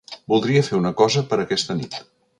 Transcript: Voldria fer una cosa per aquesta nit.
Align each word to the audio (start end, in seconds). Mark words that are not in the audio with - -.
Voldria 0.31 0.63
fer 0.69 0.79
una 0.79 0.93
cosa 1.03 1.23
per 1.35 1.39
aquesta 1.45 1.77
nit. 1.83 2.03